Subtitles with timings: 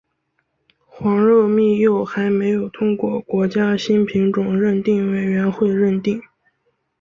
[0.87, 6.19] 黄肉蜜柚还没有通过国家新品种认定委员会认定。